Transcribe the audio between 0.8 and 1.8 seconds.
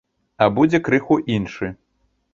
крыху іншы.